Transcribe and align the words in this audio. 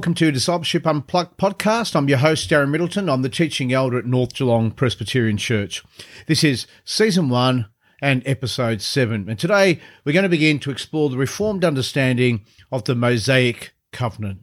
welcome 0.00 0.14
to 0.14 0.32
Discipleship 0.32 0.86
Unplugged 0.86 1.36
podcast. 1.36 1.94
I'm 1.94 2.08
your 2.08 2.16
host, 2.16 2.48
Darren 2.48 2.70
Middleton. 2.70 3.10
I'm 3.10 3.20
the 3.20 3.28
teaching 3.28 3.70
elder 3.70 3.98
at 3.98 4.06
North 4.06 4.32
Geelong 4.32 4.70
Presbyterian 4.70 5.36
Church. 5.36 5.84
This 6.26 6.42
is 6.42 6.66
season 6.86 7.28
one 7.28 7.68
and 8.00 8.22
episode 8.24 8.80
seven. 8.80 9.28
And 9.28 9.38
today 9.38 9.78
we're 10.02 10.14
going 10.14 10.22
to 10.22 10.30
begin 10.30 10.58
to 10.60 10.70
explore 10.70 11.10
the 11.10 11.18
reformed 11.18 11.66
understanding 11.66 12.46
of 12.72 12.84
the 12.84 12.94
Mosaic 12.94 13.74
Covenant. 13.92 14.40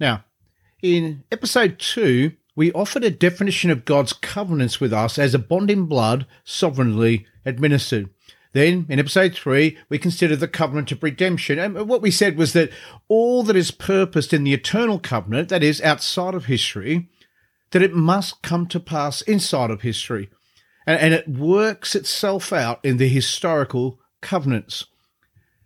Now, 0.00 0.24
in 0.80 1.24
episode 1.30 1.78
two, 1.78 2.32
we 2.54 2.72
offered 2.72 3.04
a 3.04 3.10
definition 3.10 3.70
of 3.70 3.84
God's 3.84 4.14
covenants 4.14 4.80
with 4.80 4.94
us 4.94 5.18
as 5.18 5.34
a 5.34 5.38
bond 5.38 5.70
in 5.70 5.84
blood 5.84 6.24
sovereignly 6.44 7.26
administered. 7.44 8.08
Then, 8.56 8.86
in 8.88 8.98
episode 8.98 9.34
three, 9.34 9.76
we 9.90 9.98
considered 9.98 10.40
the 10.40 10.48
covenant 10.48 10.90
of 10.90 11.02
redemption. 11.02 11.58
And 11.58 11.86
what 11.86 12.00
we 12.00 12.10
said 12.10 12.38
was 12.38 12.54
that 12.54 12.70
all 13.06 13.42
that 13.42 13.54
is 13.54 13.70
purposed 13.70 14.32
in 14.32 14.44
the 14.44 14.54
eternal 14.54 14.98
covenant, 14.98 15.50
that 15.50 15.62
is, 15.62 15.82
outside 15.82 16.32
of 16.34 16.46
history, 16.46 17.10
that 17.72 17.82
it 17.82 17.92
must 17.92 18.40
come 18.40 18.66
to 18.68 18.80
pass 18.80 19.20
inside 19.20 19.70
of 19.70 19.82
history. 19.82 20.30
And, 20.86 20.98
and 20.98 21.12
it 21.12 21.28
works 21.28 21.94
itself 21.94 22.50
out 22.50 22.82
in 22.82 22.96
the 22.96 23.08
historical 23.08 24.00
covenants. 24.22 24.86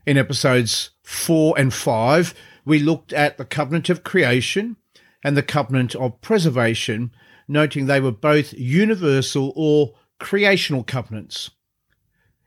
In 0.05 0.19
episodes 0.19 0.91
four 1.05 1.57
and 1.57 1.73
five, 1.73 2.35
we 2.65 2.81
looked 2.81 3.13
at 3.13 3.39
the 3.39 3.45
covenant 3.45 3.89
of 3.89 4.03
creation 4.03 4.75
and 5.23 5.37
the 5.37 5.45
covenant 5.45 5.95
of 5.95 6.21
preservation, 6.23 7.13
noting 7.47 7.87
they 7.87 8.01
were 8.01 8.11
both 8.11 8.53
universal 8.53 9.53
or 9.55 9.95
creational 10.19 10.83
covenants. 10.83 11.51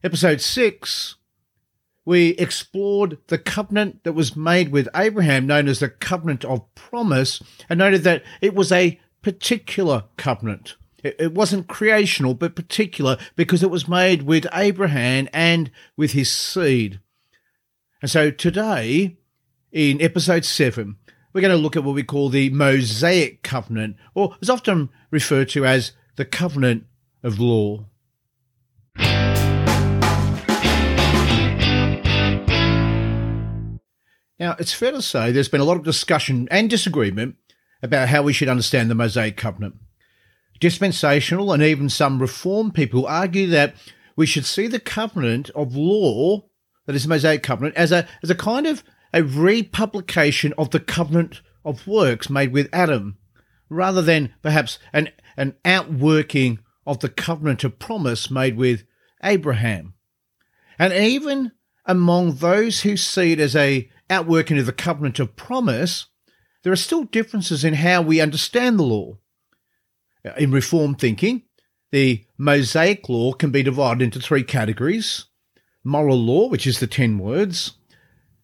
Episode 0.06 0.42
6, 0.42 1.16
we 2.04 2.32
explored 2.32 3.18
the 3.28 3.38
covenant 3.38 4.04
that 4.04 4.12
was 4.12 4.36
made 4.36 4.68
with 4.70 4.90
Abraham, 4.94 5.48
known 5.48 5.70
as 5.70 5.80
the 5.80 5.88
covenant 5.88 6.44
of 6.44 6.76
promise, 6.76 7.42
and 7.70 7.78
noted 7.80 8.04
that 8.04 8.22
it 8.42 8.54
was 8.54 8.70
a 8.74 9.00
particular 9.22 10.04
covenant. 10.18 10.76
It, 11.06 11.34
wasn't 11.34 11.70
creational, 11.70 12.34
but 12.34 12.54
particular 12.54 13.18
because 13.38 13.64
it 13.64 13.72
was 13.72 13.88
made 13.88 14.24
with 14.24 14.46
Abraham 14.54 15.30
and 15.32 15.72
with 15.96 16.12
his 16.12 16.30
seed. 16.30 17.00
And 18.02 18.12
so 18.12 18.30
today, 18.30 19.16
in 19.72 20.02
episode 20.02 20.44
7, 20.44 20.98
we're 21.32 21.40
going 21.40 21.52
to 21.52 21.58
look 21.58 21.78
at 21.78 21.84
what 21.86 21.96
we 21.96 22.04
call 22.04 22.28
the 22.28 22.50
Mosaic 22.50 23.42
covenant, 23.42 23.96
or 24.14 24.36
is 24.42 24.50
often 24.50 24.90
referred 25.12 25.48
to 25.50 25.66
as 25.66 25.94
the 26.18 26.26
covenant 26.26 26.88
of 27.24 27.40
law. 27.40 27.86
Now, 34.44 34.58
it's 34.60 34.74
fair 34.74 34.92
to 34.92 35.02
say 35.02 35.32
there's 35.32 35.48
been 35.48 35.62
a 35.62 35.64
lot 35.64 35.78
of 35.78 35.86
discussion 35.86 36.50
and 36.52 36.70
disagreement 36.70 37.38
about 37.82 38.10
how 38.10 38.24
we 38.24 38.34
should 38.34 38.50
understand 38.50 38.92
the 38.92 38.94
Mosaic 38.94 39.38
Covenant. 39.38 39.76
Dispensational 40.60 41.54
and 41.54 41.64
even 41.64 41.88
some 41.88 42.20
Reform 42.20 42.72
people 42.72 43.08
argue 43.08 43.48
that 43.48 43.74
we 44.18 44.26
should 44.26 44.46
see 44.46 44.68
the 44.68 44.82
covenant 44.82 45.50
of 45.52 45.78
law, 45.78 46.42
that 46.86 46.94
is 46.94 47.04
the 47.04 47.10
Mosaic 47.10 47.42
Covenant, 47.42 47.78
as 47.78 47.94
a, 47.94 48.06
as 48.22 48.30
a 48.30 48.36
kind 48.36 48.68
of 48.68 48.84
a 49.14 49.24
republication 49.24 50.54
of 50.58 50.72
the 50.72 50.82
covenant 50.82 51.40
of 51.64 51.88
works 51.88 52.30
made 52.30 52.52
with 52.52 52.68
Adam, 52.74 53.18
rather 53.70 54.02
than 54.02 54.34
perhaps 54.42 54.78
an, 54.92 55.08
an 55.38 55.56
outworking 55.64 56.60
of 56.86 57.00
the 57.00 57.08
covenant 57.08 57.64
of 57.64 57.80
promise 57.80 58.30
made 58.30 58.58
with 58.58 58.84
Abraham. 59.24 59.94
And 60.78 60.92
even 60.92 61.54
among 61.86 62.36
those 62.36 62.82
who 62.82 62.98
see 62.98 63.32
it 63.32 63.40
as 63.40 63.56
a 63.56 63.90
outworking 64.10 64.58
of 64.58 64.66
the 64.66 64.74
covenant 64.74 65.20
of 65.20 65.36
promise, 65.36 66.08
there 66.64 66.74
are 66.74 66.78
still 66.78 67.04
differences 67.04 67.64
in 67.64 67.76
how 67.76 68.02
we 68.02 68.22
understand 68.22 68.80
the 68.80 68.84
law. 68.84 69.18
Uh, 70.26 70.32
in 70.38 70.52
Reformed 70.52 71.00
thinking, 71.00 71.44
the 71.92 72.26
Mosaic 72.38 73.08
law 73.10 73.34
can 73.34 73.52
be 73.52 73.64
divided 73.64 74.04
into 74.04 74.20
three 74.20 74.44
categories 74.44 75.26
moral 75.84 76.18
law, 76.18 76.48
which 76.48 76.66
is 76.66 76.80
the 76.80 76.88
10 76.88 77.20
words, 77.20 77.74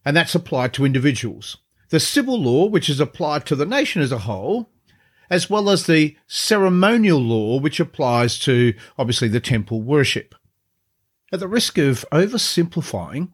and 0.03 0.15
that's 0.15 0.35
applied 0.35 0.73
to 0.73 0.85
individuals, 0.85 1.57
the 1.89 1.99
civil 1.99 2.39
law, 2.39 2.65
which 2.65 2.89
is 2.89 2.99
applied 2.99 3.45
to 3.45 3.55
the 3.55 3.65
nation 3.65 4.01
as 4.01 4.11
a 4.11 4.19
whole, 4.19 4.69
as 5.29 5.49
well 5.49 5.69
as 5.69 5.85
the 5.85 6.17
ceremonial 6.27 7.19
law, 7.19 7.59
which 7.59 7.79
applies 7.79 8.37
to 8.39 8.73
obviously 8.97 9.27
the 9.27 9.39
temple 9.39 9.81
worship. 9.81 10.35
At 11.31 11.39
the 11.39 11.47
risk 11.47 11.77
of 11.77 12.05
oversimplifying, 12.11 13.29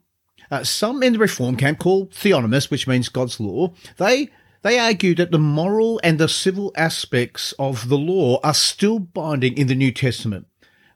uh, 0.50 0.64
some 0.64 1.02
in 1.02 1.14
the 1.14 1.18
Reform 1.18 1.56
camp, 1.56 1.78
called 1.78 2.10
theonomists, 2.10 2.70
which 2.70 2.86
means 2.86 3.08
God's 3.08 3.40
law, 3.40 3.72
they 3.96 4.30
they 4.62 4.78
argue 4.78 5.14
that 5.14 5.30
the 5.30 5.38
moral 5.38 6.00
and 6.02 6.18
the 6.18 6.28
civil 6.28 6.72
aspects 6.76 7.52
of 7.58 7.88
the 7.88 7.98
law 7.98 8.40
are 8.42 8.54
still 8.54 8.98
binding 8.98 9.56
in 9.56 9.68
the 9.68 9.76
New 9.76 9.92
Testament. 9.92 10.48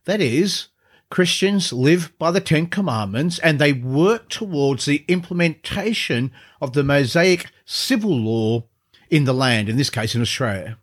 That 0.06 0.20
is, 0.20 0.68
Christians 1.08 1.72
live 1.72 2.12
by 2.18 2.30
the 2.32 2.40
Ten 2.40 2.66
Commandments 2.66 3.38
and 3.38 3.58
they 3.58 3.72
work 3.72 4.28
towards 4.28 4.86
the 4.86 5.04
implementation 5.06 6.32
of 6.60 6.72
the 6.72 6.82
Mosaic 6.82 7.46
civil 7.64 8.16
law 8.16 8.64
in 9.08 9.24
the 9.24 9.34
land, 9.34 9.68
in 9.68 9.76
this 9.76 9.90
case 9.90 10.14
in 10.14 10.22
Australia. 10.22 10.78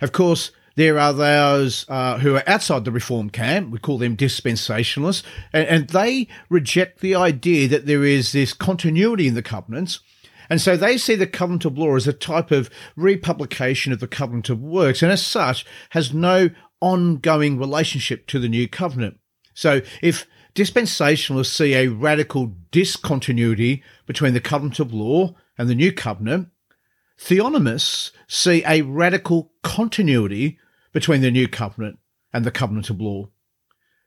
Of 0.00 0.12
course, 0.12 0.50
there 0.74 0.98
are 0.98 1.12
those 1.12 1.84
uh, 1.88 2.18
who 2.18 2.36
are 2.36 2.44
outside 2.46 2.84
the 2.84 2.92
reform 2.92 3.30
camp. 3.30 3.70
We 3.70 3.78
call 3.78 3.98
them 3.98 4.16
dispensationalists, 4.16 5.22
and, 5.52 5.66
and 5.68 5.88
they 5.88 6.28
reject 6.48 7.00
the 7.00 7.14
idea 7.14 7.68
that 7.68 7.86
there 7.86 8.04
is 8.04 8.32
this 8.32 8.52
continuity 8.52 9.26
in 9.26 9.34
the 9.34 9.42
covenants. 9.42 10.00
And 10.50 10.60
so 10.60 10.76
they 10.76 10.98
see 10.98 11.14
the 11.14 11.26
covenant 11.26 11.64
of 11.64 11.78
law 11.78 11.96
as 11.96 12.06
a 12.06 12.12
type 12.12 12.50
of 12.50 12.68
republication 12.96 13.92
of 13.92 14.00
the 14.00 14.08
covenant 14.08 14.50
of 14.50 14.60
works, 14.60 15.02
and 15.02 15.10
as 15.10 15.24
such, 15.24 15.64
has 15.90 16.12
no 16.12 16.50
ongoing 16.80 17.58
relationship 17.58 18.26
to 18.26 18.38
the 18.38 18.48
new 18.48 18.68
covenant. 18.68 19.18
So 19.54 19.80
if 20.02 20.26
dispensationalists 20.54 21.46
see 21.46 21.74
a 21.74 21.88
radical 21.88 22.54
discontinuity 22.70 23.82
between 24.06 24.34
the 24.34 24.40
covenant 24.40 24.80
of 24.80 24.92
law 24.92 25.34
and 25.56 25.68
the 25.68 25.74
new 25.74 25.92
covenant, 25.92 26.48
theonomists 27.18 28.10
see 28.26 28.62
a 28.66 28.82
radical 28.82 29.52
continuity 29.62 30.58
between 30.92 31.20
the 31.20 31.30
new 31.30 31.48
covenant 31.48 31.98
and 32.32 32.44
the 32.44 32.50
covenant 32.50 32.90
of 32.90 33.00
law. 33.00 33.28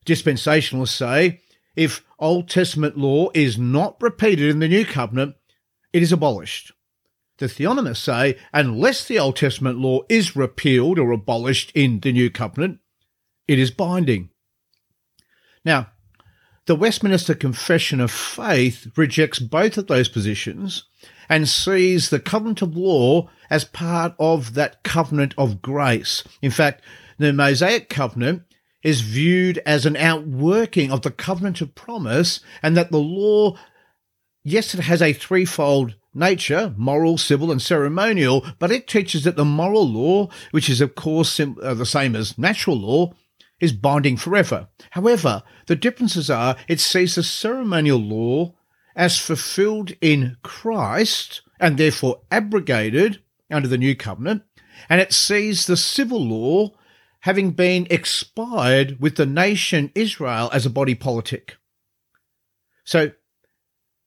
Dispensationalists 0.06 0.90
say 0.90 1.42
if 1.76 2.06
Old 2.20 2.50
Testament 2.50 2.98
law 2.98 3.30
is 3.34 3.58
not 3.58 4.02
repeated 4.02 4.50
in 4.50 4.60
the 4.60 4.68
new 4.68 4.86
covenant, 4.86 5.36
it 5.92 6.02
is 6.02 6.12
abolished. 6.12 6.72
The 7.38 7.48
theonomists 7.48 7.98
say 7.98 8.38
unless 8.54 9.06
the 9.06 9.20
Old 9.20 9.36
Testament 9.36 9.78
law 9.78 10.02
is 10.08 10.36
repealed 10.36 11.00
or 11.00 11.12
abolished 11.12 11.72
in 11.76 12.00
the 12.00 12.14
new 12.14 12.30
covenant, 12.30 12.80
it 13.48 13.60
is 13.60 13.72
binding. 13.72 14.30
Now, 15.66 15.92
the 16.66 16.76
Westminster 16.76 17.36
Confession 17.36 18.00
of 18.00 18.10
Faith 18.12 18.88
rejects 18.96 19.40
both 19.40 19.78
of 19.78 19.88
those 19.88 20.10
positions 20.10 20.86
and 21.30 21.48
sees 21.50 22.10
the 22.10 22.20
covenant 22.20 22.62
of 22.62 22.76
law 22.76 23.30
as 23.50 23.66
part 23.66 24.14
of 24.20 24.54
that 24.54 24.84
covenant 24.84 25.34
of 25.38 25.62
grace. 25.62 26.24
In 26.42 26.52
fact, 26.52 26.84
the 27.18 27.34
Mosaic 27.34 27.90
covenant 27.90 28.44
is 28.84 29.02
viewed 29.02 29.58
as 29.66 29.86
an 29.86 29.98
outworking 29.98 30.92
of 30.92 31.02
the 31.02 31.12
covenant 31.12 31.60
of 31.62 31.74
promise, 31.74 32.40
and 32.62 32.78
that 32.78 32.92
the 32.92 33.00
law, 33.00 33.58
yes, 34.44 34.76
it 34.76 34.82
has 34.82 35.02
a 35.02 35.14
threefold 35.14 35.96
nature 36.16 36.74
moral, 36.78 37.18
civil, 37.18 37.52
and 37.52 37.62
ceremonial 37.62 38.46
but 38.58 38.72
it 38.72 38.88
teaches 38.88 39.24
that 39.26 39.36
the 39.36 39.46
moral 39.46 39.88
law, 39.88 40.30
which 40.52 40.70
is, 40.70 40.82
of 40.82 40.96
course, 40.96 41.40
uh, 41.40 41.74
the 41.74 41.86
same 41.86 42.16
as 42.16 42.38
natural 42.38 42.78
law, 42.78 43.14
is 43.60 43.74
binding 43.74 44.18
forever. 44.18 44.68
However, 44.92 45.44
the 45.68 45.76
differences 45.76 46.30
are 46.30 46.56
it 46.68 46.80
sees 46.80 47.16
the 47.16 47.24
ceremonial 47.24 48.00
law 48.00 48.54
as 48.96 49.20
fulfilled 49.20 49.94
in 50.02 50.38
Christ 50.44 51.42
and 51.60 51.78
therefore 51.78 52.22
abrogated 52.32 53.22
under 53.52 53.68
the 53.68 53.78
new 53.78 53.96
covenant, 53.96 54.44
and 54.90 55.02
it 55.02 55.14
sees 55.14 55.66
the 55.66 55.78
civil 55.78 56.24
law 56.24 56.72
having 57.22 57.52
been 57.52 57.88
expired 57.90 59.00
with 59.00 59.16
the 59.16 59.26
nation 59.26 59.92
Israel 59.96 60.50
as 60.54 60.66
a 60.66 60.70
body 60.70 60.96
politic. 60.96 61.58
So, 62.84 63.12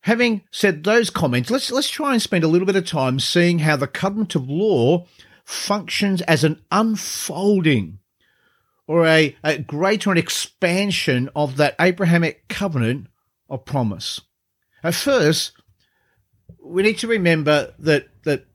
having 0.03 0.43
said 0.51 0.85
those 0.85 1.11
comments, 1.11 1.51
let's 1.51 1.71
let's 1.71 1.91
try 1.91 2.13
and 2.13 2.23
spend 2.23 2.45
a 2.45 2.49
little 2.49 2.67
bit 2.67 2.77
of 2.77 2.87
time 2.87 3.19
seeing 3.19 3.61
how 3.61 3.77
the 3.77 3.87
covenant 3.87 4.35
of 4.35 4.49
law 4.49 5.07
functions 5.45 6.21
as 6.23 6.45
an 6.45 6.63
unfolding 6.71 7.99
or 8.87 9.07
a, 9.07 9.37
a 9.45 9.59
greater 9.59 10.15
expansion 10.17 11.29
of 11.35 11.57
that 11.57 11.75
Abrahamic 11.81 12.49
covenant 12.49 13.09
of 13.51 13.65
promise. 13.65 14.21
At 14.83 14.95
first, 14.95 15.53
we 16.63 16.83
need 16.83 16.99
to 16.99 17.07
remember 17.07 17.75
that 17.79 18.09
that 18.25 18.47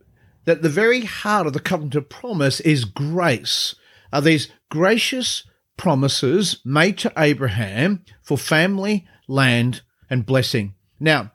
that 0.46 0.62
the 0.62 0.70
very 0.70 1.02
heart 1.02 1.48
of 1.48 1.54
the 1.54 1.60
covenant 1.60 1.96
of 1.96 2.10
promise 2.10 2.60
is 2.60 2.86
grace. 2.86 3.76
Are 4.12 4.22
these 4.22 4.50
gracious 4.70 5.44
promises 5.78 6.62
made 6.64 6.98
to 7.00 7.12
Abraham 7.18 8.04
for 8.22 8.38
family, 8.38 9.08
land, 9.28 9.82
and 10.10 10.26
blessing. 10.26 10.76
Now, 11.00 11.32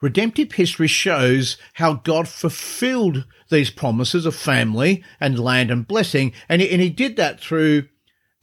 redemptive 0.00 0.52
history 0.52 0.86
shows 0.86 1.56
how 1.74 1.94
God 1.94 2.28
fulfilled 2.28 3.26
these 3.50 3.70
promises 3.70 4.26
of 4.26 4.34
family 4.34 5.04
and 5.20 5.38
land 5.38 5.70
and 5.70 5.86
blessing, 5.86 6.32
and 6.48 6.62
he, 6.62 6.70
and 6.70 6.80
he 6.80 6.90
did 6.90 7.16
that 7.16 7.40
through 7.40 7.88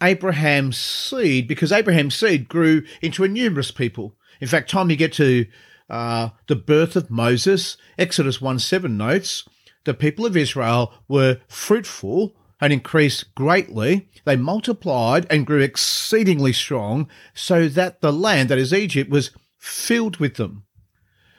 Abraham's 0.02 0.78
seed 0.78 1.48
because 1.48 1.72
Abraham's 1.72 2.16
seed 2.16 2.48
grew 2.48 2.84
into 3.02 3.24
a 3.24 3.28
numerous 3.28 3.72
people. 3.72 4.16
In 4.44 4.50
fact, 4.50 4.70
time 4.70 4.90
you 4.90 4.98
get 4.98 5.14
to 5.14 5.46
uh, 5.90 6.28
the 6.48 6.58
birth 6.58 6.98
of 6.98 7.10
Moses, 7.10 7.78
Exodus 7.98 8.42
1 8.42 8.60
7 8.60 8.98
notes, 8.98 9.48
the 9.86 9.94
people 9.94 10.26
of 10.26 10.36
Israel 10.36 10.94
were 11.08 11.40
fruitful 11.48 12.36
and 12.60 12.74
increased 12.74 13.34
greatly. 13.36 14.10
They 14.26 14.36
multiplied 14.36 15.28
and 15.30 15.48
grew 15.48 15.62
exceedingly 15.62 16.52
strong, 16.52 17.08
so 17.34 17.70
that 17.70 18.02
the 18.02 18.12
land, 18.12 18.50
that 18.50 18.58
is 18.58 18.74
Egypt, 18.74 19.10
was 19.10 19.32
filled 19.58 20.18
with 20.18 20.36
them. 20.36 20.66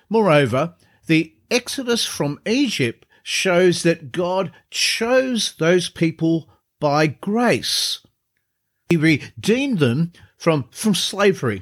Moreover, 0.09 0.75
the 1.07 1.35
exodus 1.51 2.07
from 2.07 2.41
Egypt 2.47 3.05
shows 3.23 3.83
that 3.83 4.13
God 4.13 4.51
chose 4.71 5.53
those 5.59 5.91
people 5.91 6.49
by 6.81 7.09
grace. 7.09 8.01
He 8.89 8.97
redeemed 8.97 9.79
them 9.79 10.15
from, 10.39 10.71
from 10.71 10.95
slavery. 10.95 11.61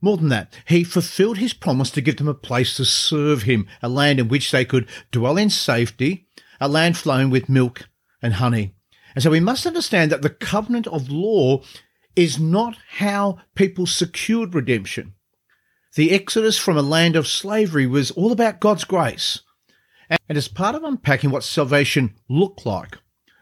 More 0.00 0.16
than 0.16 0.28
that, 0.28 0.54
he 0.66 0.82
fulfilled 0.82 1.38
his 1.38 1.52
promise 1.52 1.90
to 1.90 2.00
give 2.00 2.16
them 2.16 2.28
a 2.28 2.34
place 2.34 2.76
to 2.76 2.84
serve 2.84 3.42
him, 3.42 3.66
a 3.82 3.88
land 3.88 4.18
in 4.18 4.28
which 4.28 4.50
they 4.50 4.64
could 4.64 4.88
dwell 5.10 5.36
in 5.36 5.50
safety, 5.50 6.26
a 6.60 6.68
land 6.68 6.96
flowing 6.96 7.28
with 7.28 7.48
milk 7.48 7.88
and 8.22 8.34
honey. 8.34 8.74
And 9.14 9.22
so 9.22 9.30
we 9.30 9.40
must 9.40 9.66
understand 9.66 10.10
that 10.10 10.22
the 10.22 10.30
covenant 10.30 10.86
of 10.86 11.10
law 11.10 11.62
is 12.16 12.38
not 12.38 12.76
how 12.98 13.38
people 13.54 13.86
secured 13.86 14.54
redemption. 14.54 15.14
The 15.96 16.12
exodus 16.12 16.56
from 16.56 16.76
a 16.76 16.82
land 16.82 17.16
of 17.16 17.26
slavery 17.26 17.86
was 17.86 18.10
all 18.12 18.32
about 18.32 18.60
God's 18.60 18.84
grace. 18.84 19.40
And 20.28 20.38
as 20.38 20.48
part 20.48 20.74
of 20.74 20.84
unpacking 20.84 21.30
what 21.30 21.44
salvation 21.44 22.14
looked 22.28 22.64
like, 22.64 22.98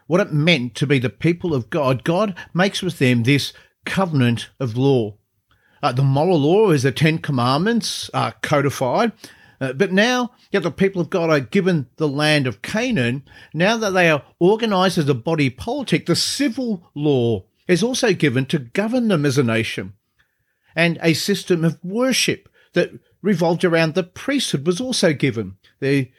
what 0.07 0.21
it 0.21 0.33
meant 0.33 0.75
to 0.75 0.87
be 0.87 0.97
the 0.97 1.09
people 1.09 1.53
of 1.53 1.69
God, 1.69 2.03
God 2.03 2.35
makes 2.53 2.81
with 2.81 2.97
them 2.97 3.23
this 3.23 3.53
covenant 3.85 4.49
of 4.59 4.75
law. 4.75 5.18
Uh, 5.81 5.91
the 5.91 6.03
moral 6.03 6.39
law 6.39 6.71
is 6.71 6.83
the 6.83 6.91
Ten 6.91 7.17
Commandments 7.17 8.09
are 8.13 8.33
codified. 8.41 9.11
Uh, 9.61 9.73
but 9.73 9.91
now 9.91 10.31
yet 10.51 10.63
the 10.63 10.71
people 10.71 11.01
of 11.01 11.09
God 11.09 11.29
are 11.29 11.39
given 11.39 11.87
the 11.97 12.07
land 12.07 12.47
of 12.47 12.61
Canaan, 12.61 13.23
now 13.53 13.77
that 13.77 13.91
they 13.91 14.09
are 14.09 14.23
organized 14.39 14.97
as 14.97 15.09
a 15.09 15.13
body 15.13 15.49
politic, 15.49 16.05
the 16.05 16.15
civil 16.15 16.89
law 16.95 17.43
is 17.67 17.83
also 17.83 18.13
given 18.13 18.45
to 18.47 18.59
govern 18.59 19.09
them 19.09 19.25
as 19.25 19.37
a 19.37 19.43
nation. 19.43 19.93
And 20.75 20.97
a 21.01 21.13
system 21.13 21.65
of 21.65 21.83
worship 21.83 22.49
that 22.73 22.91
revolved 23.21 23.65
around 23.65 23.93
the 23.93 24.03
priesthood 24.03 24.65
was 24.65 24.79
also 24.79 25.13
given. 25.13 25.57
The, 25.79 26.11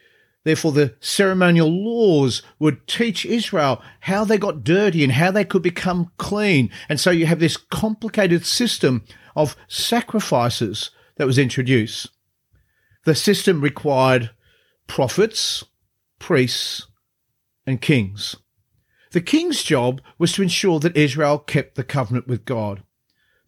therefore, 0.44 0.72
the 0.72 0.94
ceremonial 1.00 1.68
laws 1.68 2.42
would 2.58 2.86
teach 2.86 3.26
Israel 3.26 3.82
how 4.00 4.24
they 4.24 4.38
got 4.38 4.64
dirty 4.64 5.04
and 5.04 5.12
how 5.12 5.30
they 5.30 5.44
could 5.44 5.62
become 5.62 6.10
clean. 6.16 6.70
And 6.88 6.98
so 6.98 7.10
you 7.10 7.26
have 7.26 7.40
this 7.40 7.56
complicated 7.56 8.44
system 8.46 9.04
of 9.36 9.56
sacrifices 9.68 10.90
that 11.16 11.26
was 11.26 11.38
introduced. 11.38 12.08
The 13.04 13.14
system 13.14 13.60
required 13.60 14.30
prophets, 14.86 15.64
priests, 16.18 16.86
and 17.66 17.80
kings. 17.80 18.36
The 19.12 19.20
king's 19.20 19.62
job 19.62 20.00
was 20.18 20.32
to 20.32 20.42
ensure 20.42 20.78
that 20.80 20.96
Israel 20.96 21.38
kept 21.38 21.74
the 21.74 21.84
covenant 21.84 22.28
with 22.28 22.44
God, 22.44 22.82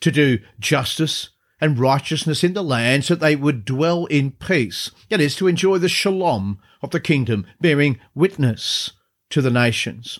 to 0.00 0.11
do 0.11 0.38
justice 0.59 1.31
and 1.62 1.79
righteousness 1.79 2.43
in 2.43 2.55
the 2.55 2.62
land 2.62 3.05
so 3.05 3.14
that 3.14 3.20
they 3.20 3.37
would 3.37 3.64
dwell 3.64 4.06
in 4.06 4.32
peace. 4.32 4.91
That 5.11 5.20
is, 5.20 5.37
to 5.37 5.47
enjoy 5.47 5.79
the 5.79 5.88
shalom 5.88 6.59
of 6.82 6.91
the 6.91 6.99
kingdom, 6.99 7.47
bearing 7.61 8.00
witness 8.17 8.91
to 9.31 9.41
the 9.41 9.50
nations. 9.50 10.19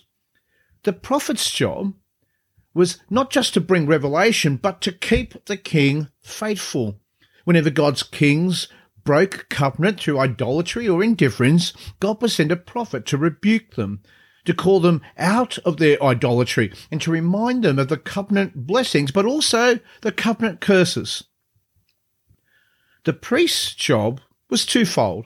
The 0.83 0.93
prophet's 0.93 1.51
job 1.51 1.95
was 2.73 2.99
not 3.09 3.29
just 3.29 3.53
to 3.53 3.61
bring 3.61 3.85
revelation, 3.85 4.55
but 4.55 4.79
to 4.81 4.93
keep 4.93 5.45
the 5.45 5.57
king 5.57 6.07
faithful. 6.21 7.01
Whenever 7.43 7.69
God's 7.69 8.03
kings 8.03 8.69
broke 9.03 9.47
covenant 9.49 9.99
through 9.99 10.19
idolatry 10.19 10.87
or 10.87 11.03
indifference, 11.03 11.73
God 11.99 12.21
would 12.21 12.31
send 12.31 12.53
a 12.53 12.55
prophet 12.55 13.05
to 13.07 13.17
rebuke 13.17 13.75
them, 13.75 14.01
to 14.45 14.53
call 14.53 14.79
them 14.79 15.01
out 15.17 15.57
of 15.59 15.75
their 15.75 16.01
idolatry, 16.01 16.71
and 16.89 17.01
to 17.01 17.11
remind 17.11 17.65
them 17.65 17.79
of 17.79 17.89
the 17.89 17.97
covenant 17.97 18.65
blessings, 18.65 19.11
but 19.11 19.25
also 19.25 19.79
the 20.01 20.13
covenant 20.13 20.61
curses. 20.61 21.25
The 23.05 23.13
priest's 23.13 23.73
job 23.75 24.21
was 24.49 24.65
twofold. 24.65 25.25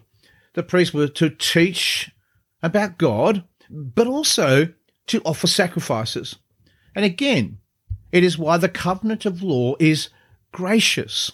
The 0.53 0.63
priests 0.63 0.93
were 0.93 1.07
to 1.07 1.29
teach 1.29 2.09
about 2.63 2.97
God, 2.97 3.43
but 3.69 4.07
also 4.07 4.69
to 5.07 5.21
offer 5.23 5.47
sacrifices. 5.47 6.37
And 6.95 7.05
again, 7.05 7.59
it 8.11 8.23
is 8.23 8.37
why 8.37 8.57
the 8.57 8.69
covenant 8.69 9.25
of 9.25 9.43
law 9.43 9.75
is 9.79 10.09
gracious. 10.51 11.31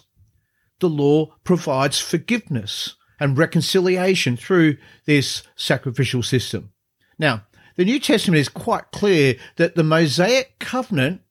The 0.80 0.88
law 0.88 1.34
provides 1.44 2.00
forgiveness 2.00 2.96
and 3.18 3.38
reconciliation 3.38 4.36
through 4.36 4.76
this 5.06 5.44
sacrificial 5.56 6.22
system. 6.22 6.72
Now, 7.18 7.44
the 7.76 7.84
New 7.84 7.98
Testament 7.98 8.40
is 8.40 8.48
quite 8.48 8.90
clear 8.92 9.36
that 9.56 9.74
the 9.74 9.84
Mosaic 9.84 10.58
covenant, 10.58 11.22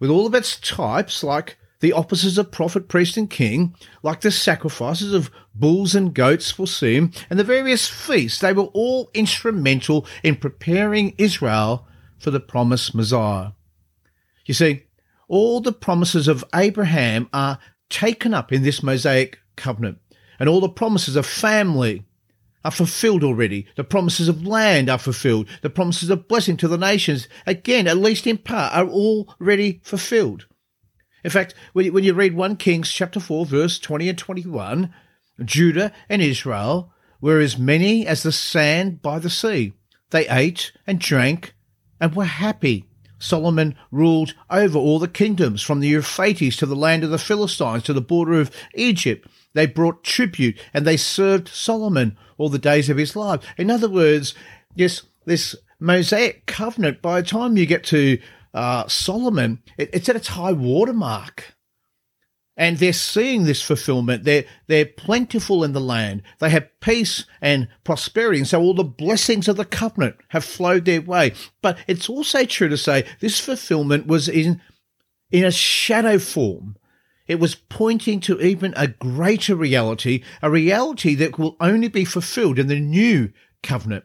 with 0.00 0.10
all 0.10 0.26
of 0.26 0.34
its 0.34 0.58
types, 0.58 1.22
like 1.22 1.56
the 1.86 1.92
offices 1.92 2.36
of 2.36 2.50
prophet, 2.50 2.88
priest, 2.88 3.16
and 3.16 3.30
king, 3.30 3.72
like 4.02 4.20
the 4.20 4.30
sacrifices 4.32 5.14
of 5.14 5.30
bulls 5.54 5.94
and 5.94 6.14
goats 6.14 6.50
for 6.50 6.66
sin, 6.66 7.12
and 7.30 7.38
the 7.38 7.44
various 7.44 7.86
feasts, 7.86 8.40
they 8.40 8.52
were 8.52 8.64
all 8.74 9.08
instrumental 9.14 10.04
in 10.24 10.34
preparing 10.34 11.14
Israel 11.16 11.86
for 12.18 12.32
the 12.32 12.40
promised 12.40 12.92
Messiah. 12.92 13.52
You 14.46 14.54
see, 14.54 14.82
all 15.28 15.60
the 15.60 15.70
promises 15.70 16.26
of 16.26 16.44
Abraham 16.52 17.28
are 17.32 17.60
taken 17.88 18.34
up 18.34 18.50
in 18.50 18.64
this 18.64 18.82
Mosaic 18.82 19.38
covenant, 19.54 19.98
and 20.40 20.48
all 20.48 20.60
the 20.60 20.68
promises 20.68 21.14
of 21.14 21.24
family 21.24 22.02
are 22.64 22.72
fulfilled 22.72 23.22
already. 23.22 23.64
The 23.76 23.84
promises 23.84 24.28
of 24.28 24.44
land 24.44 24.90
are 24.90 24.98
fulfilled. 24.98 25.48
The 25.62 25.70
promises 25.70 26.10
of 26.10 26.26
blessing 26.26 26.56
to 26.56 26.66
the 26.66 26.78
nations, 26.78 27.28
again, 27.46 27.86
at 27.86 27.96
least 27.96 28.26
in 28.26 28.38
part, 28.38 28.74
are 28.74 28.88
already 28.88 29.80
fulfilled. 29.84 30.46
In 31.26 31.32
fact, 31.32 31.54
when 31.72 32.04
you 32.04 32.14
read 32.14 32.36
1 32.36 32.54
Kings 32.54 32.88
chapter 32.88 33.18
4, 33.18 33.46
verse 33.46 33.80
20 33.80 34.10
and 34.10 34.16
21, 34.16 34.94
Judah 35.44 35.90
and 36.08 36.22
Israel 36.22 36.92
were 37.20 37.40
as 37.40 37.58
many 37.58 38.06
as 38.06 38.22
the 38.22 38.30
sand 38.30 39.02
by 39.02 39.18
the 39.18 39.28
sea. 39.28 39.72
They 40.10 40.28
ate 40.28 40.70
and 40.86 41.00
drank 41.00 41.56
and 42.00 42.14
were 42.14 42.26
happy. 42.26 42.84
Solomon 43.18 43.74
ruled 43.90 44.36
over 44.50 44.78
all 44.78 45.00
the 45.00 45.08
kingdoms, 45.08 45.62
from 45.62 45.80
the 45.80 45.88
Euphrates 45.88 46.56
to 46.58 46.66
the 46.66 46.76
land 46.76 47.02
of 47.02 47.10
the 47.10 47.18
Philistines 47.18 47.82
to 47.82 47.92
the 47.92 48.00
border 48.00 48.38
of 48.40 48.52
Egypt. 48.76 49.26
They 49.52 49.66
brought 49.66 50.04
tribute 50.04 50.56
and 50.72 50.86
they 50.86 50.96
served 50.96 51.48
Solomon 51.48 52.16
all 52.38 52.50
the 52.50 52.56
days 52.56 52.88
of 52.88 52.98
his 52.98 53.16
life. 53.16 53.42
In 53.58 53.68
other 53.68 53.88
words, 53.88 54.36
yes, 54.76 55.02
this 55.24 55.56
Mosaic 55.80 56.46
covenant, 56.46 57.02
by 57.02 57.20
the 57.20 57.26
time 57.26 57.56
you 57.56 57.66
get 57.66 57.82
to 57.86 58.20
uh, 58.56 58.88
Solomon, 58.88 59.62
it, 59.78 59.90
it's 59.92 60.08
at 60.08 60.16
its 60.16 60.28
high 60.28 60.52
watermark 60.52 61.56
and 62.56 62.78
they're 62.78 62.92
seeing 62.94 63.44
this 63.44 63.60
fulfillment. 63.60 64.24
They're, 64.24 64.44
they're 64.66 64.86
plentiful 64.86 65.62
in 65.62 65.72
the 65.74 65.80
land. 65.80 66.22
They 66.38 66.48
have 66.50 66.68
peace 66.80 67.26
and 67.42 67.68
prosperity. 67.84 68.38
And 68.38 68.48
so 68.48 68.62
all 68.62 68.72
the 68.72 68.82
blessings 68.82 69.46
of 69.46 69.56
the 69.56 69.66
covenant 69.66 70.16
have 70.28 70.44
flowed 70.44 70.86
their 70.86 71.02
way. 71.02 71.34
But 71.60 71.78
it's 71.86 72.08
also 72.08 72.44
true 72.44 72.68
to 72.68 72.78
say 72.78 73.04
this 73.20 73.38
fulfillment 73.38 74.06
was 74.06 74.28
in, 74.28 74.62
in 75.30 75.44
a 75.44 75.50
shadow 75.50 76.18
form. 76.18 76.76
It 77.26 77.40
was 77.40 77.56
pointing 77.56 78.20
to 78.20 78.40
even 78.40 78.72
a 78.76 78.86
greater 78.86 79.54
reality, 79.54 80.22
a 80.40 80.50
reality 80.50 81.14
that 81.16 81.38
will 81.38 81.56
only 81.60 81.88
be 81.88 82.06
fulfilled 82.06 82.58
in 82.58 82.68
the 82.68 82.80
new 82.80 83.32
covenant, 83.62 84.04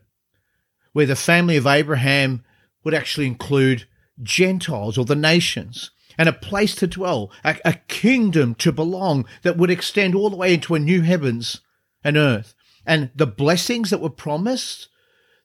where 0.91 1.05
the 1.05 1.15
family 1.15 1.55
of 1.55 1.67
Abraham 1.67 2.43
would 2.83 2.95
actually 2.95 3.27
include 3.27 3.85
Gentiles 4.23 4.97
or 4.97 5.05
the 5.05 5.15
nations 5.15 5.91
and 6.17 6.29
a 6.29 6.33
place 6.33 6.75
to 6.75 6.87
dwell, 6.87 7.31
a, 7.43 7.57
a 7.65 7.73
kingdom 7.87 8.55
to 8.55 8.71
belong 8.71 9.25
that 9.43 9.57
would 9.57 9.71
extend 9.71 10.15
all 10.15 10.29
the 10.29 10.35
way 10.35 10.53
into 10.53 10.75
a 10.75 10.79
new 10.79 11.01
heavens 11.01 11.61
and 12.03 12.17
earth. 12.17 12.53
And 12.85 13.11
the 13.15 13.27
blessings 13.27 13.89
that 13.89 14.01
were 14.01 14.09
promised, 14.09 14.89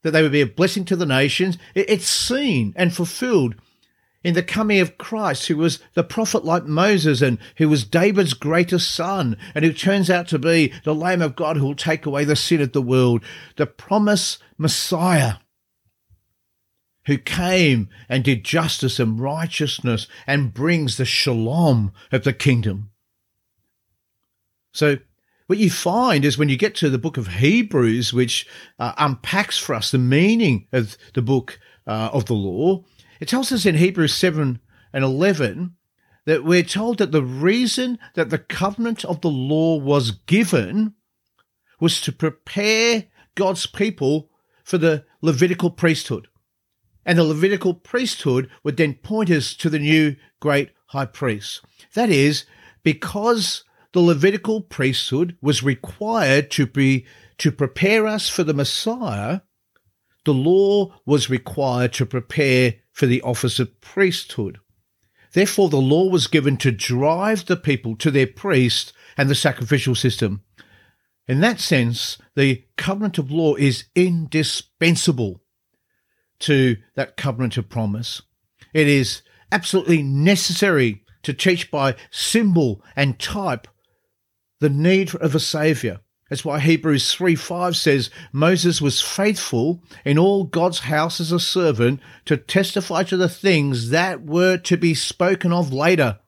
that 0.03 0.11
they 0.11 0.23
would 0.23 0.33
be 0.33 0.41
a 0.41 0.47
blessing 0.47 0.85
to 0.87 0.97
the 0.97 1.07
nations, 1.07 1.59
it, 1.75 1.89
it's 1.89 2.09
seen 2.09 2.73
and 2.77 2.95
fulfilled 2.95 3.55
in 4.25 4.35
the 4.35 4.43
coming 4.43 4.81
of 4.81 4.99
Christ, 4.99 5.47
who 5.47 5.57
was 5.57 5.79
the 5.95 6.03
prophet 6.03 6.45
like 6.45 6.65
Moses 6.65 7.23
and 7.23 7.39
who 7.59 7.69
was 7.69 7.85
David's 7.85 8.35
greatest 8.35 8.93
son, 8.93 9.37
and 9.55 9.65
who 9.65 9.73
turns 9.73 10.11
out 10.11 10.27
to 10.29 10.39
be 10.39 10.73
the 10.85 10.95
Lamb 10.95 11.23
of 11.23 11.37
God 11.37 11.57
who 11.57 11.65
will 11.65 11.77
take 11.77 12.07
away 12.07 12.25
the 12.25 12.35
sin 12.35 12.61
of 12.61 12.73
the 12.73 12.83
world, 12.83 13.23
the 13.57 13.67
promised 13.67 14.43
Messiah 14.59 15.35
who 17.07 17.19
came 17.19 17.89
and 18.09 18.25
did 18.25 18.45
justice 18.45 18.99
and 18.99 19.21
righteousness 19.21 20.07
and 20.27 20.53
brings 20.53 20.97
the 20.97 21.05
shalom 21.05 21.93
of 22.13 22.25
the 22.25 22.33
kingdom. 22.33 22.91
So, 24.73 24.99
what 25.47 25.59
you 25.59 25.71
find 25.71 26.25
is 26.25 26.37
when 26.37 26.49
you 26.49 26.57
get 26.57 26.75
to 26.77 26.91
the 26.91 26.99
book 26.99 27.17
of 27.17 27.29
Hebrews, 27.29 28.13
which 28.13 28.49
uh, 28.81 28.93
unpacks 28.99 29.57
for 29.57 29.75
us 29.77 29.93
the 29.93 29.99
meaning 29.99 30.67
of 30.73 30.97
the 31.15 31.23
book 31.23 31.61
uh, 31.87 32.11
of 32.13 32.25
the 32.25 32.35
law, 32.35 32.85
it 33.21 33.29
tells 33.29 33.53
us 33.53 33.65
in 33.65 33.77
Hebrews 33.77 34.13
7 34.13 34.59
and 34.93 35.05
11 35.05 35.77
that 36.25 36.45
we're 36.45 36.65
told 36.65 36.99
that 36.99 37.13
the 37.13 37.23
reason 37.23 37.99
that 38.15 38.31
the 38.31 38.39
covenant 38.39 39.05
of 39.05 39.21
the 39.21 39.31
law 39.31 39.79
was 39.79 40.11
given 40.11 40.95
was 41.79 42.01
to 42.01 42.11
prepare 42.11 43.05
God's 43.37 43.67
people 43.67 44.31
for 44.65 44.79
the 44.79 45.05
Levitical 45.23 45.71
priesthood. 45.71 46.27
And 47.07 47.17
the 47.19 47.25
Levitical 47.25 47.73
priesthood 47.73 48.51
would 48.65 48.77
then 48.77 48.95
point 48.95 49.31
us 49.31 49.55
to 49.55 49.71
the 49.71 49.79
new 49.79 50.17
great 50.41 50.71
high 50.89 51.07
priest. 51.07 51.63
That 51.95 52.11
is, 52.11 52.45
because 52.83 53.65
the 53.93 54.01
Levitical 54.01 54.61
priesthood 54.61 55.37
was 55.41 55.63
required 55.63 56.51
to 56.51 56.67
be 56.67 57.07
to 57.39 57.53
prepare 57.53 58.07
us 58.07 58.29
for 58.29 58.43
the 58.43 58.53
Messiah, 58.53 59.41
the 60.25 60.35
law 60.35 60.95
was 61.07 61.31
required 61.31 61.93
to 61.95 62.07
prepare 62.07 62.75
for 62.93 63.07
the 63.07 63.23
office 63.23 63.61
of 63.61 63.81
priesthood. 63.81 64.59
Therefore, 65.33 65.69
the 65.69 65.77
law 65.77 66.09
was 66.09 66.27
given 66.27 66.57
to 66.59 66.73
drive 66.73 67.47
the 67.47 67.57
people 67.57 67.95
to 67.97 68.11
their 68.11 68.27
priest 68.27 68.93
and 69.17 69.29
the 69.29 69.35
sacrificial 69.35 69.95
system. 69.95 70.43
In 71.29 71.41
that 71.41 71.61
sense, 71.61 72.19
the 72.35 72.65
covenant 72.77 73.19
of 73.19 73.31
law 73.31 73.55
is 73.55 73.85
indispensable 73.95 75.43
to 76.41 76.77
that 76.95 77.17
covenant 77.17 77.57
of 77.57 77.69
promise. 77.69 78.23
It 78.73 78.89
is 78.89 79.23
absolutely 79.53 80.03
necessary 80.03 81.03
to 81.23 81.33
teach 81.33 81.71
by 81.71 81.97
symbol 82.11 82.83
and 82.95 83.19
type 83.19 83.67
the 84.61 84.71
need 84.71 85.15
of 85.17 85.35
a 85.35 85.41
saviour. 85.41 86.01
That's 86.29 86.45
why 86.45 86.59
Hebrews 86.59 87.13
3 87.13 87.37
5 87.37 87.77
says 87.77 88.11
Moses 88.33 88.81
was 88.81 89.01
faithful 89.01 89.83
in 90.05 90.19
all 90.19 90.45
God's 90.45 90.81
house 90.81 91.21
as 91.21 91.31
a 91.31 91.39
servant 91.39 92.01
to 92.25 92.37
testify 92.37 93.05
to 93.05 93.17
the 93.17 93.29
things 93.29 93.91
that 93.91 94.25
were 94.25 94.57
to 94.59 94.77
be 94.77 94.95
spoken 94.95 95.53
of 95.53 95.73
later. 95.73 96.19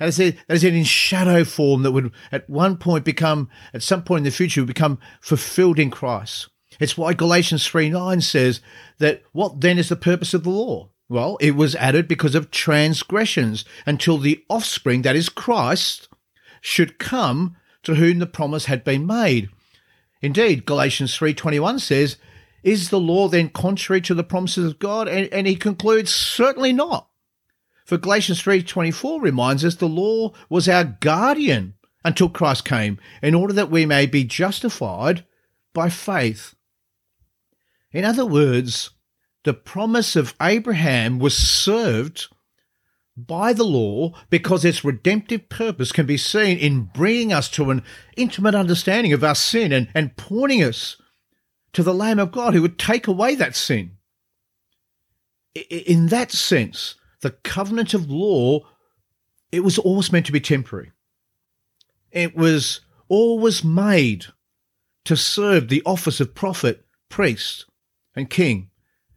That 0.00 0.08
is, 0.08 0.18
it, 0.18 0.36
that 0.48 0.54
is 0.54 0.64
in 0.64 0.82
shadow 0.84 1.44
form 1.44 1.82
that 1.82 1.92
would 1.92 2.10
at 2.32 2.48
one 2.48 2.78
point 2.78 3.04
become, 3.04 3.48
at 3.74 3.82
some 3.82 4.02
point 4.02 4.20
in 4.20 4.24
the 4.24 4.30
future, 4.30 4.64
become 4.64 4.98
fulfilled 5.20 5.78
in 5.78 5.90
Christ. 5.90 6.48
It's 6.80 6.96
why 6.96 7.12
Galatians 7.12 7.66
3 7.66 7.90
9 7.90 8.20
says 8.22 8.60
that 8.98 9.22
what 9.32 9.60
then 9.60 9.78
is 9.78 9.90
the 9.90 9.96
purpose 9.96 10.34
of 10.34 10.42
the 10.42 10.50
law? 10.50 10.88
Well, 11.08 11.36
it 11.40 11.54
was 11.54 11.74
added 11.76 12.08
because 12.08 12.34
of 12.34 12.50
transgressions 12.50 13.64
until 13.84 14.16
the 14.16 14.44
offspring, 14.48 15.02
that 15.02 15.16
is 15.16 15.28
Christ, 15.28 16.08
should 16.60 16.98
come 16.98 17.56
to 17.82 17.96
whom 17.96 18.18
the 18.18 18.26
promise 18.26 18.66
had 18.66 18.84
been 18.84 19.06
made. 19.06 19.50
Indeed, 20.22 20.66
Galatians 20.66 21.16
3:21 21.16 21.78
says, 21.78 22.16
"Is 22.62 22.90
the 22.90 23.00
law 23.00 23.28
then 23.28 23.48
contrary 23.48 24.00
to 24.02 24.14
the 24.14 24.24
promises 24.24 24.66
of 24.66 24.78
God?" 24.78 25.08
And, 25.08 25.28
and 25.32 25.46
he 25.46 25.56
concludes, 25.56 26.14
"Certainly 26.14 26.74
not." 26.74 27.08
For 27.84 27.98
Galatians 27.98 28.40
3:24 28.40 29.20
reminds 29.20 29.64
us 29.64 29.74
the 29.74 29.88
law 29.88 30.32
was 30.48 30.68
our 30.68 30.84
guardian 30.84 31.74
until 32.04 32.28
Christ 32.28 32.64
came, 32.64 32.98
in 33.22 33.34
order 33.34 33.52
that 33.52 33.70
we 33.70 33.84
may 33.84 34.06
be 34.06 34.24
justified 34.24 35.24
by 35.74 35.88
faith. 35.88 36.54
In 37.92 38.04
other 38.04 38.24
words, 38.24 38.90
the 39.44 39.54
promise 39.54 40.16
of 40.16 40.34
Abraham 40.40 41.18
was 41.18 41.36
served 41.36 42.28
by 43.16 43.52
the 43.52 43.64
law 43.64 44.12
because 44.30 44.64
its 44.64 44.84
redemptive 44.84 45.48
purpose 45.48 45.92
can 45.92 46.06
be 46.06 46.16
seen 46.16 46.58
in 46.58 46.90
bringing 46.94 47.32
us 47.32 47.48
to 47.50 47.70
an 47.70 47.82
intimate 48.16 48.54
understanding 48.54 49.12
of 49.12 49.24
our 49.24 49.34
sin 49.34 49.72
and, 49.72 49.88
and 49.94 50.16
pointing 50.16 50.62
us 50.62 50.96
to 51.72 51.82
the 51.82 51.94
Lamb 51.94 52.18
of 52.18 52.32
God 52.32 52.54
who 52.54 52.62
would 52.62 52.78
take 52.78 53.06
away 53.06 53.34
that 53.34 53.56
sin. 53.56 53.96
In 55.54 56.06
that 56.06 56.30
sense, 56.30 56.94
the 57.22 57.30
covenant 57.30 57.92
of 57.92 58.10
law, 58.10 58.60
it 59.50 59.60
was 59.60 59.78
always 59.78 60.12
meant 60.12 60.26
to 60.26 60.32
be 60.32 60.40
temporary. 60.40 60.92
It 62.12 62.36
was 62.36 62.80
always 63.08 63.64
made 63.64 64.26
to 65.04 65.16
serve 65.16 65.68
the 65.68 65.82
office 65.84 66.20
of 66.20 66.34
prophet, 66.34 66.84
priest, 67.08 67.66
and 68.20 68.30
king 68.30 68.70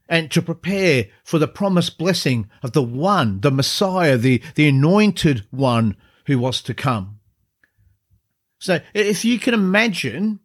and 0.09 0.29
to 0.31 0.41
prepare 0.41 1.07
for 1.23 1.39
the 1.39 1.47
promised 1.47 1.97
blessing 1.97 2.49
of 2.61 2.73
the 2.73 2.81
one, 2.81 3.39
the 3.41 3.51
Messiah, 3.51 4.17
the, 4.17 4.41
the 4.55 4.67
anointed 4.67 5.45
one 5.51 5.95
who 6.25 6.39
was 6.39 6.61
to 6.61 6.73
come. 6.73 7.19
So 8.59 8.79
if 8.93 9.25
you 9.25 9.39
can 9.39 9.53
imagine, 9.53 10.39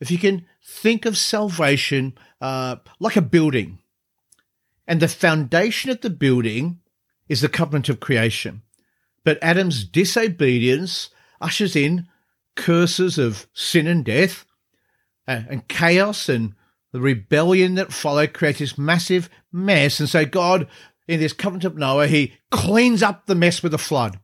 if 0.00 0.10
you 0.10 0.18
can 0.18 0.46
think 0.64 1.04
of 1.04 1.18
salvation 1.18 2.14
uh, 2.40 2.76
like 2.98 3.16
a 3.16 3.22
building, 3.22 3.78
and 4.86 5.00
the 5.00 5.08
foundation 5.08 5.90
of 5.90 6.00
the 6.00 6.10
building 6.10 6.80
is 7.28 7.40
the 7.40 7.48
covenant 7.48 7.88
of 7.88 8.00
creation. 8.00 8.62
But 9.24 9.38
Adam's 9.42 9.84
disobedience 9.84 11.10
ushers 11.40 11.76
in 11.76 12.08
curses 12.56 13.18
of 13.18 13.46
sin 13.52 13.86
and 13.86 14.04
death, 14.04 14.44
uh, 15.28 15.42
and 15.48 15.68
chaos 15.68 16.28
and 16.28 16.54
the 16.92 17.00
rebellion 17.00 17.74
that 17.76 17.92
followed 17.92 18.34
creates 18.34 18.58
this 18.58 18.78
massive 18.78 19.28
mess. 19.50 19.98
And 19.98 20.08
so 20.08 20.24
God, 20.24 20.68
in 21.08 21.20
this 21.20 21.32
covenant 21.32 21.64
of 21.64 21.76
Noah, 21.76 22.06
he 22.06 22.34
cleans 22.50 23.02
up 23.02 23.26
the 23.26 23.34
mess 23.34 23.62
with 23.62 23.74
a 23.74 23.78
flood. 23.78 24.18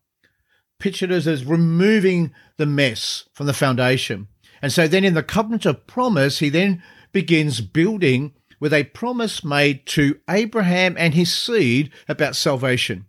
Pictured 0.78 1.10
as, 1.10 1.26
as 1.26 1.44
removing 1.44 2.32
the 2.56 2.66
mess 2.66 3.28
from 3.32 3.46
the 3.46 3.52
foundation. 3.52 4.28
And 4.62 4.72
so 4.72 4.86
then 4.86 5.04
in 5.04 5.14
the 5.14 5.22
covenant 5.22 5.66
of 5.66 5.86
promise, 5.86 6.38
he 6.38 6.50
then 6.50 6.82
begins 7.10 7.60
building 7.60 8.34
with 8.60 8.72
a 8.72 8.84
promise 8.84 9.44
made 9.44 9.86
to 9.86 10.18
Abraham 10.28 10.94
and 10.98 11.14
his 11.14 11.32
seed 11.32 11.90
about 12.08 12.36
salvation. 12.36 13.06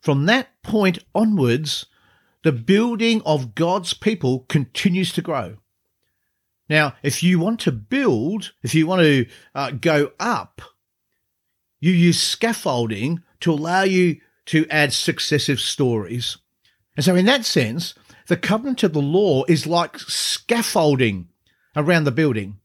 From 0.00 0.26
that 0.26 0.48
point 0.62 0.98
onwards, 1.14 1.86
the 2.42 2.52
building 2.52 3.22
of 3.24 3.54
God's 3.54 3.94
people 3.94 4.40
continues 4.48 5.12
to 5.12 5.22
grow. 5.22 5.58
Now, 6.72 6.94
if 7.02 7.22
you 7.22 7.38
want 7.38 7.60
to 7.60 7.70
build, 7.70 8.54
if 8.62 8.74
you 8.74 8.86
want 8.86 9.02
to 9.02 9.26
uh, 9.54 9.72
go 9.72 10.12
up, 10.18 10.62
you 11.80 11.92
use 11.92 12.18
scaffolding 12.18 13.22
to 13.40 13.52
allow 13.52 13.82
you 13.82 14.22
to 14.46 14.66
add 14.70 14.94
successive 14.94 15.60
stories. 15.60 16.38
And 16.96 17.04
so, 17.04 17.14
in 17.14 17.26
that 17.26 17.44
sense, 17.44 17.92
the 18.26 18.38
covenant 18.38 18.82
of 18.84 18.94
the 18.94 19.02
law 19.02 19.44
is 19.48 19.66
like 19.66 19.98
scaffolding 19.98 21.28
around 21.76 22.04
the 22.04 22.10
building. 22.10 22.56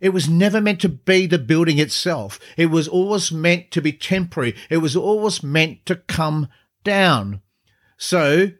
It 0.00 0.10
was 0.10 0.28
never 0.28 0.60
meant 0.60 0.80
to 0.82 0.88
be 0.88 1.26
the 1.26 1.40
building 1.40 1.80
itself. 1.80 2.38
It 2.56 2.66
was 2.66 2.86
always 2.86 3.32
meant 3.32 3.72
to 3.72 3.82
be 3.82 3.92
temporary. 3.92 4.54
It 4.70 4.76
was 4.76 4.94
always 4.94 5.42
meant 5.42 5.84
to 5.86 5.96
come 5.96 6.46
down. 6.84 7.40
So, 7.96 8.52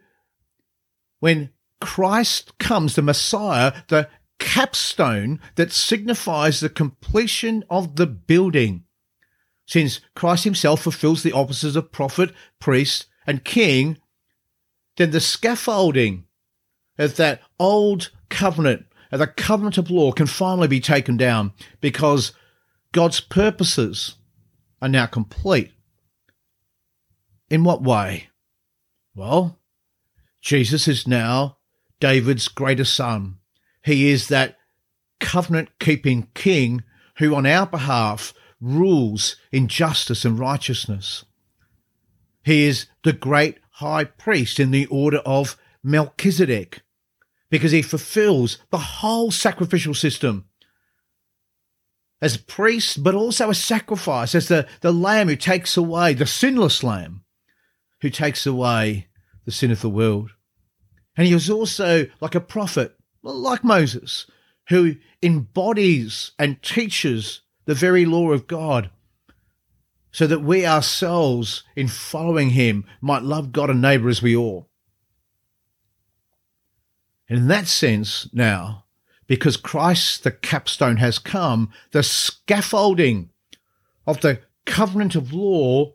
when 1.21 1.51
Christ 1.79 2.57
comes, 2.57 2.95
the 2.95 3.01
Messiah, 3.01 3.73
the 3.87 4.09
capstone 4.39 5.39
that 5.55 5.71
signifies 5.71 6.59
the 6.59 6.69
completion 6.69 7.63
of 7.69 7.95
the 7.95 8.07
building. 8.07 8.83
Since 9.65 9.99
Christ 10.15 10.45
himself 10.45 10.81
fulfills 10.81 11.23
the 11.23 11.33
offices 11.33 11.75
of 11.75 11.91
prophet, 11.91 12.33
priest, 12.59 13.07
and 13.25 13.43
king, 13.43 13.97
then 14.95 15.11
the 15.11 15.19
scaffolding 15.19 16.23
of 16.97 17.17
that 17.17 17.41
old 17.59 18.11
covenant, 18.29 18.85
of 19.11 19.19
the 19.19 19.27
covenant 19.27 19.77
of 19.77 19.91
law, 19.91 20.11
can 20.11 20.27
finally 20.27 20.67
be 20.67 20.79
taken 20.79 21.17
down 21.17 21.53
because 21.81 22.33
God's 22.91 23.19
purposes 23.19 24.15
are 24.81 24.89
now 24.89 25.05
complete. 25.05 25.71
In 27.49 27.63
what 27.63 27.83
way? 27.83 28.29
Well, 29.15 29.59
Jesus 30.41 30.87
is 30.87 31.07
now 31.07 31.57
David's 31.99 32.47
greatest 32.47 32.93
son. 32.93 33.39
He 33.87 34.09
is 34.09 34.27
that 34.27 34.57
covenant 35.21 35.69
keeping 35.79 36.27
king 36.33 36.83
who, 37.19 37.33
on 37.33 37.45
our 37.45 37.65
behalf, 37.65 38.33
rules 38.59 39.37
in 39.49 39.69
justice 39.69 40.25
and 40.25 40.37
righteousness. 40.37 41.23
He 42.43 42.65
is 42.65 42.87
the 43.05 43.13
great 43.13 43.59
high 43.75 44.03
priest 44.03 44.59
in 44.59 44.71
the 44.71 44.87
order 44.87 45.19
of 45.19 45.55
Melchizedek 45.83 46.81
because 47.49 47.71
he 47.71 47.81
fulfills 47.81 48.57
the 48.71 48.77
whole 48.77 49.31
sacrificial 49.31 49.93
system 49.93 50.49
as 52.21 52.35
a 52.35 52.39
priest, 52.39 53.01
but 53.01 53.15
also 53.15 53.49
a 53.49 53.55
sacrifice, 53.55 54.35
as 54.35 54.49
the, 54.49 54.67
the 54.81 54.91
lamb 54.91 55.29
who 55.29 55.37
takes 55.37 55.77
away, 55.77 56.13
the 56.13 56.27
sinless 56.27 56.83
lamb 56.83 57.23
who 58.01 58.09
takes 58.09 58.45
away 58.45 59.07
the 59.45 59.51
sin 59.51 59.71
of 59.71 59.79
the 59.79 59.89
world. 59.89 60.31
And 61.15 61.25
he 61.25 61.33
was 61.33 61.49
also 61.49 62.07
like 62.19 62.35
a 62.35 62.41
prophet 62.41 62.96
like 63.35 63.63
Moses, 63.63 64.25
who 64.69 64.95
embodies 65.21 66.31
and 66.37 66.61
teaches 66.61 67.41
the 67.65 67.75
very 67.75 68.05
law 68.05 68.31
of 68.31 68.47
God, 68.47 68.89
so 70.11 70.25
that 70.27 70.41
we 70.41 70.65
ourselves, 70.65 71.63
in 71.75 71.87
following 71.87 72.51
him, 72.51 72.85
might 73.01 73.23
love 73.23 73.51
God 73.51 73.69
and 73.69 73.81
neighbour 73.81 74.09
as 74.09 74.21
we 74.21 74.35
ought. 74.35 74.65
And 77.29 77.39
in 77.39 77.47
that 77.47 77.67
sense, 77.67 78.29
now, 78.33 78.85
because 79.27 79.57
Christ, 79.57 80.23
the 80.23 80.31
capstone, 80.31 80.97
has 80.97 81.19
come, 81.19 81.69
the 81.91 82.03
scaffolding 82.03 83.29
of 84.05 84.21
the 84.21 84.39
covenant 84.65 85.15
of 85.15 85.33
law 85.33 85.93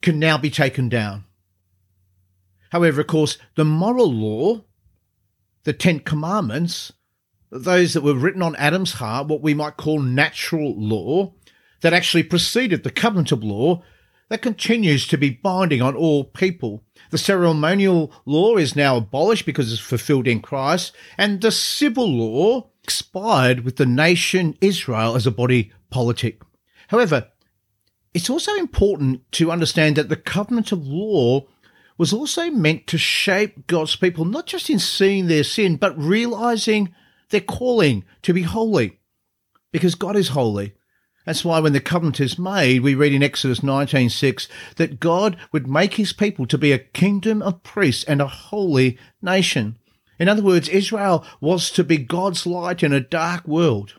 can 0.00 0.18
now 0.18 0.38
be 0.38 0.50
taken 0.50 0.88
down. 0.88 1.24
However, 2.70 3.00
of 3.00 3.08
course, 3.08 3.36
the 3.56 3.64
moral 3.64 4.12
law, 4.12 4.64
the 5.64 5.72
Ten 5.72 6.00
Commandments, 6.00 6.92
those 7.50 7.94
that 7.94 8.02
were 8.02 8.14
written 8.14 8.42
on 8.42 8.56
Adam's 8.56 8.94
heart, 8.94 9.26
what 9.26 9.42
we 9.42 9.54
might 9.54 9.76
call 9.76 10.00
natural 10.00 10.74
law, 10.78 11.32
that 11.80 11.92
actually 11.92 12.22
preceded 12.22 12.82
the 12.82 12.90
covenant 12.90 13.32
of 13.32 13.42
law, 13.42 13.82
that 14.28 14.42
continues 14.42 15.06
to 15.06 15.18
be 15.18 15.30
binding 15.30 15.82
on 15.82 15.94
all 15.94 16.24
people. 16.24 16.82
The 17.10 17.18
ceremonial 17.18 18.12
law 18.24 18.56
is 18.56 18.74
now 18.74 18.96
abolished 18.96 19.46
because 19.46 19.72
it's 19.72 19.80
fulfilled 19.80 20.26
in 20.26 20.40
Christ, 20.40 20.94
and 21.18 21.40
the 21.40 21.50
civil 21.50 22.08
law 22.08 22.70
expired 22.82 23.60
with 23.60 23.76
the 23.76 23.86
nation 23.86 24.56
Israel 24.60 25.14
as 25.14 25.26
a 25.26 25.30
body 25.30 25.72
politic. 25.90 26.42
However, 26.88 27.28
it's 28.12 28.30
also 28.30 28.54
important 28.54 29.30
to 29.32 29.50
understand 29.50 29.96
that 29.96 30.08
the 30.08 30.16
covenant 30.16 30.72
of 30.72 30.86
law 30.86 31.46
was 31.96 32.12
also 32.12 32.50
meant 32.50 32.86
to 32.88 32.98
shape 32.98 33.66
God's 33.66 33.96
people, 33.96 34.24
not 34.24 34.46
just 34.46 34.68
in 34.68 34.78
seeing 34.78 35.26
their 35.26 35.44
sin, 35.44 35.76
but 35.76 35.96
realizing 35.98 36.94
their 37.30 37.40
calling 37.40 38.04
to 38.22 38.32
be 38.32 38.42
holy, 38.42 38.98
because 39.72 39.94
God 39.94 40.16
is 40.16 40.28
holy. 40.28 40.74
That's 41.24 41.44
why 41.44 41.60
when 41.60 41.72
the 41.72 41.80
covenant 41.80 42.20
is 42.20 42.38
made, 42.38 42.82
we 42.82 42.94
read 42.94 43.12
in 43.12 43.22
Exodus 43.22 43.60
19:6 43.60 44.46
that 44.76 45.00
God 45.00 45.36
would 45.52 45.66
make 45.66 45.94
his 45.94 46.12
people 46.12 46.46
to 46.46 46.58
be 46.58 46.72
a 46.72 46.78
kingdom 46.78 47.40
of 47.40 47.62
priests 47.62 48.04
and 48.04 48.20
a 48.20 48.26
holy 48.26 48.98
nation. 49.22 49.78
In 50.18 50.28
other 50.28 50.42
words, 50.42 50.68
Israel 50.68 51.24
was 51.40 51.70
to 51.70 51.82
be 51.82 51.96
God's 51.96 52.46
light 52.46 52.82
in 52.82 52.92
a 52.92 53.00
dark 53.00 53.48
world. 53.48 53.94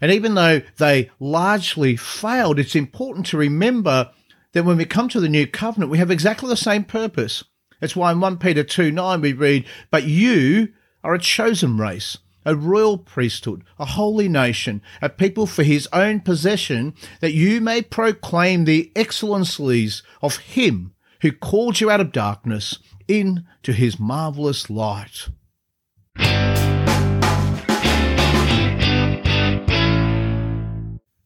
And 0.00 0.10
even 0.10 0.34
though 0.34 0.62
they 0.78 1.10
largely 1.20 1.96
failed, 1.96 2.58
it's 2.58 2.74
important 2.74 3.26
to 3.26 3.36
remember 3.36 4.10
that 4.52 4.64
when 4.64 4.76
we 4.76 4.84
come 4.84 5.08
to 5.08 5.20
the 5.20 5.28
new 5.28 5.46
covenant, 5.46 5.90
we 5.90 5.98
have 5.98 6.10
exactly 6.10 6.48
the 6.48 6.56
same 6.56 6.84
purpose. 6.84 7.44
That's 7.80 7.96
why 7.96 8.12
in 8.12 8.20
1 8.20 8.38
Peter 8.38 8.62
2 8.62 8.92
9 8.92 9.20
we 9.20 9.32
read, 9.32 9.66
But 9.90 10.04
you 10.04 10.68
are 11.02 11.14
a 11.14 11.18
chosen 11.18 11.78
race, 11.78 12.18
a 12.44 12.54
royal 12.54 12.98
priesthood, 12.98 13.64
a 13.78 13.84
holy 13.84 14.28
nation, 14.28 14.82
a 15.00 15.08
people 15.08 15.46
for 15.46 15.62
his 15.62 15.88
own 15.92 16.20
possession, 16.20 16.94
that 17.20 17.32
you 17.32 17.60
may 17.60 17.82
proclaim 17.82 18.64
the 18.64 18.92
excellencies 18.94 20.02
of 20.20 20.36
him 20.36 20.94
who 21.22 21.32
called 21.32 21.80
you 21.80 21.90
out 21.90 22.00
of 22.00 22.12
darkness 22.12 22.78
into 23.08 23.72
his 23.72 23.98
marvelous 23.98 24.68
light. 24.70 25.28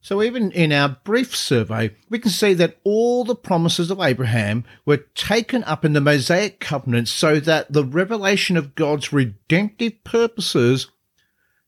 So, 0.07 0.23
even 0.23 0.53
in 0.53 0.71
our 0.71 1.01
brief 1.03 1.35
survey, 1.35 1.91
we 2.09 2.21
can 2.21 2.31
see 2.31 2.55
that 2.55 2.79
all 2.85 3.25
the 3.25 3.35
promises 3.35 3.91
of 3.91 4.01
Abraham 4.01 4.65
were 4.85 4.99
taken 5.17 5.65
up 5.65 5.85
in 5.85 5.95
the 5.95 6.01
Mosaic 6.01 6.61
covenant 6.61 7.09
so 7.09 7.41
that 7.41 7.73
the 7.73 7.83
revelation 7.83 8.57
of 8.57 8.77
God's 8.77 9.13
redemptive 9.13 10.05
purposes 10.05 10.87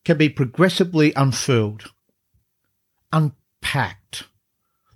can 0.04 0.18
be 0.18 0.28
progressively 0.28 1.12
unfurled, 1.14 1.90
unpacked. 3.13 4.28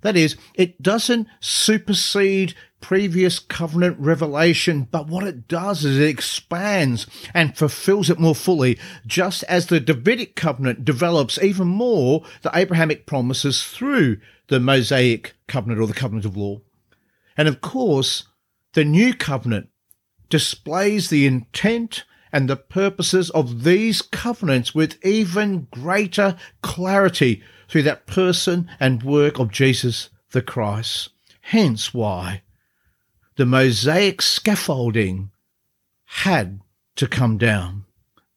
That 0.03 0.15
is, 0.15 0.37
it 0.53 0.81
doesn't 0.81 1.27
supersede 1.41 2.55
previous 2.83 3.39
covenant 3.39 3.97
revelation, 3.97 4.85
but 4.91 5.07
what 5.07 5.23
it 5.23 5.47
does 5.47 5.85
is 5.85 5.97
it 5.97 6.09
expands 6.09 7.07
and 7.33 7.57
fulfills 7.57 8.09
it 8.09 8.19
more 8.19 8.35
fully, 8.35 8.77
just 9.07 9.41
as 9.43 9.67
the 9.67 9.79
Davidic 9.79 10.35
covenant 10.35 10.83
develops 10.83 11.41
even 11.41 11.65
more 11.65 12.25
the 12.41 12.51
Abrahamic 12.53 13.05
promises 13.05 13.63
through 13.63 14.17
the 14.49 14.59
Mosaic 14.59 15.33
covenant 15.47 15.79
or 15.79 15.87
the 15.87 15.93
covenant 15.93 16.25
of 16.25 16.35
law. 16.35 16.59
And 17.37 17.47
of 17.47 17.61
course, 17.61 18.25
the 18.73 18.83
new 18.83 19.13
covenant 19.13 19.69
displays 20.29 21.09
the 21.09 21.25
intent 21.25 22.03
and 22.33 22.49
the 22.49 22.57
purposes 22.57 23.29
of 23.29 23.63
these 23.63 24.01
covenants 24.01 24.75
with 24.75 25.03
even 25.05 25.69
greater 25.71 26.35
clarity 26.61 27.41
through 27.69 27.83
that 27.83 28.07
person 28.07 28.69
and 28.77 29.03
work 29.03 29.39
of 29.39 29.51
Jesus 29.51 30.09
the 30.31 30.41
Christ. 30.41 31.11
Hence 31.41 31.93
why 31.93 32.42
the 33.35 33.45
Mosaic 33.45 34.21
scaffolding 34.21 35.31
had 36.05 36.61
to 36.95 37.07
come 37.07 37.37
down. 37.37 37.85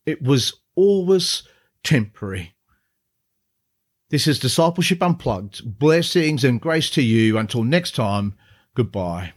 It 0.05 0.23
was 0.23 0.55
always 0.75 1.43
temporary. 1.83 2.55
This 4.09 4.27
is 4.27 4.39
Discipleship 4.39 5.03
Unplugged. 5.03 5.79
Blessings 5.79 6.45
and 6.45 6.61
grace 6.61 6.91
to 6.91 7.03
you. 7.03 7.37
Until 7.39 7.65
next 7.65 7.95
time, 7.95 8.35
goodbye. 8.75 9.33